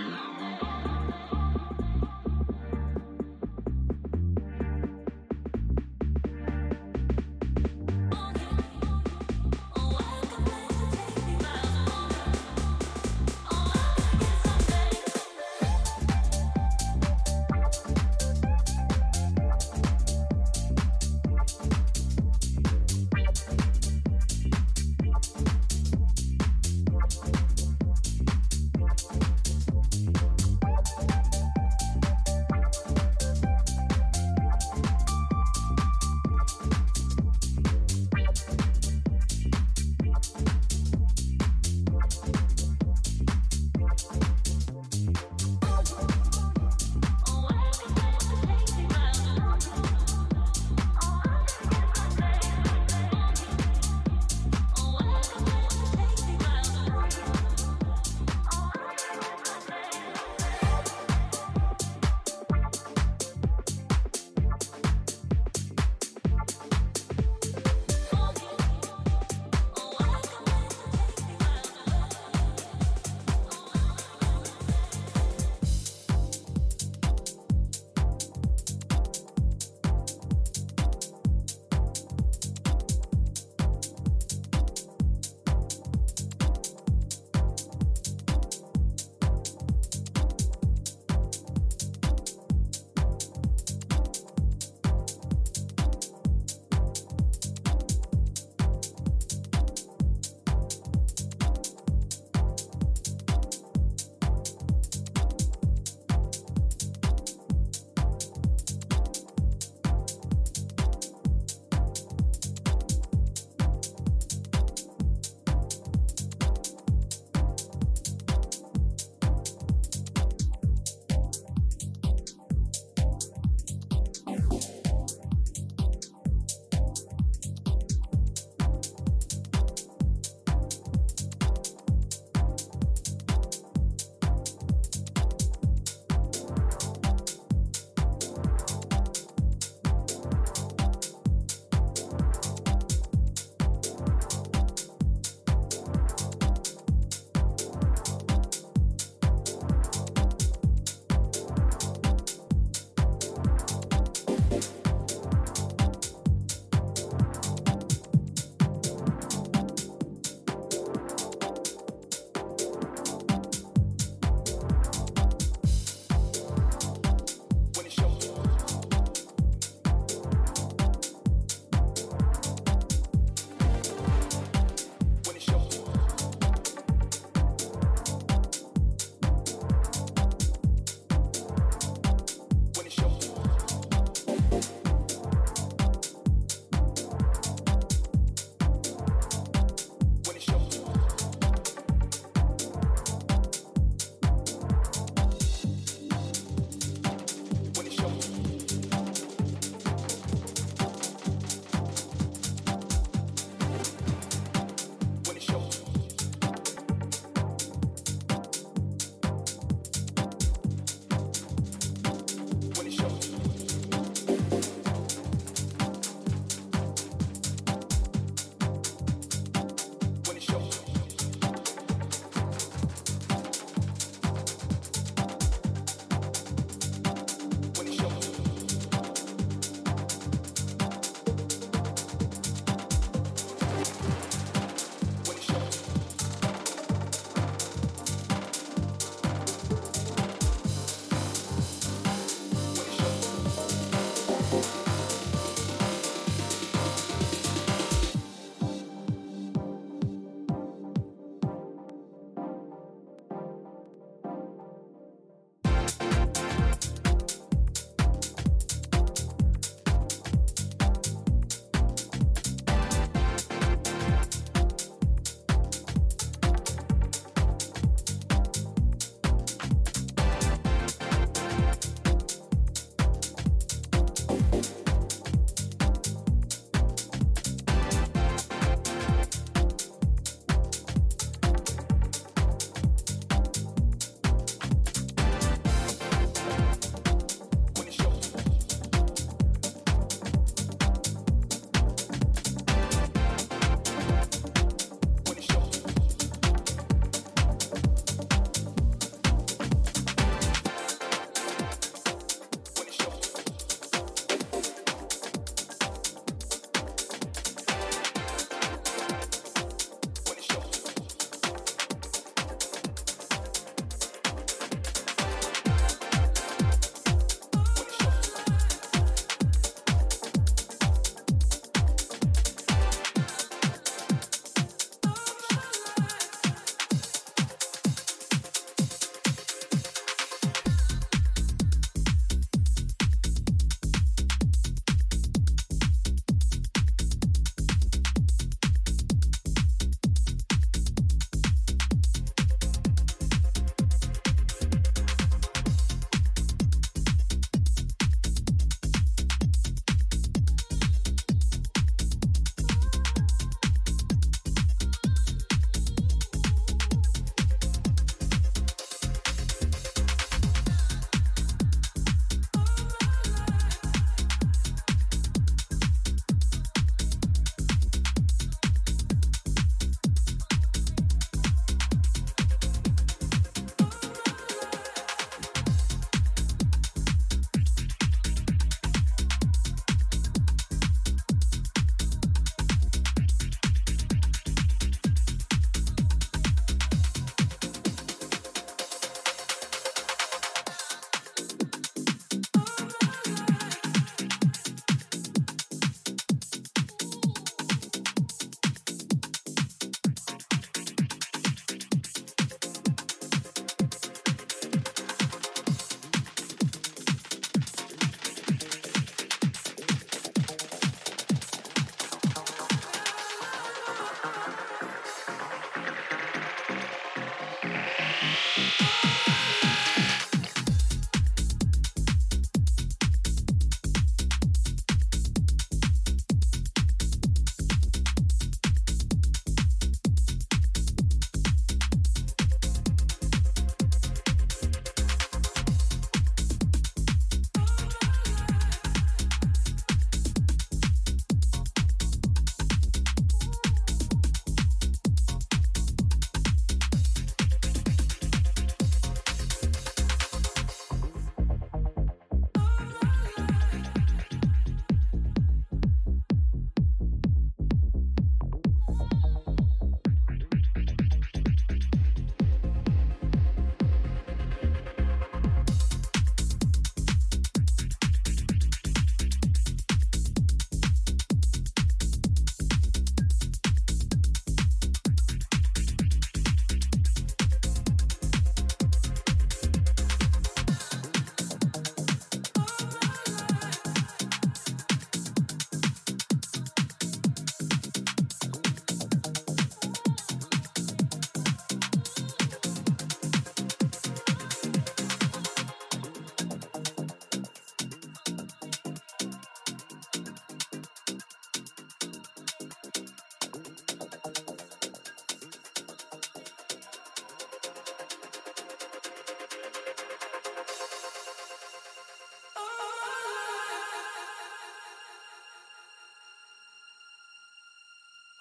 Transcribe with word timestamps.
you. 0.00 0.29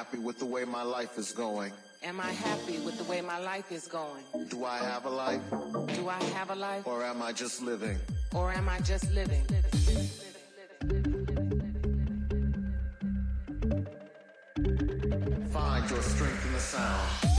happy 0.00 0.16
with 0.16 0.38
the 0.38 0.46
way 0.46 0.64
my 0.64 0.82
life 0.82 1.18
is 1.18 1.30
going? 1.30 1.70
Am 2.02 2.20
I 2.20 2.32
happy 2.32 2.78
with 2.86 2.96
the 2.96 3.04
way 3.04 3.20
my 3.20 3.38
life 3.38 3.70
is 3.70 3.86
going? 3.86 4.24
Do 4.48 4.64
I 4.64 4.78
have 4.78 5.04
a 5.04 5.10
life? 5.10 5.42
Do 5.94 6.08
I 6.08 6.22
have 6.38 6.48
a 6.48 6.54
life? 6.54 6.86
Or 6.86 7.04
am 7.04 7.20
I 7.20 7.32
just 7.32 7.60
living? 7.60 7.98
Or 8.34 8.50
am 8.50 8.66
I 8.66 8.78
just 8.80 9.12
living? 9.12 9.44
Find 15.52 15.90
your 15.90 16.02
strength 16.02 16.46
in 16.46 16.52
the 16.54 16.60
sound. 16.60 17.29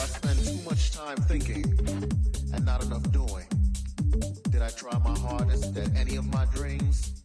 I 0.00 0.06
spend 0.06 0.38
too 0.46 0.70
much 0.70 0.92
time 0.92 1.16
thinking 1.18 1.62
and 2.54 2.64
not 2.64 2.82
enough 2.82 3.02
doing? 3.12 3.44
Did 4.48 4.62
I 4.62 4.70
try 4.70 4.96
my 4.98 5.18
hardest 5.18 5.76
at 5.76 5.94
any 5.94 6.16
of 6.16 6.24
my 6.32 6.46
dreams? 6.46 7.20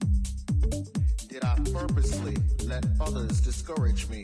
Did 1.30 1.46
I 1.46 1.56
purposely 1.72 2.36
let 2.66 2.86
others 3.00 3.40
discourage 3.40 4.10
me? 4.10 4.24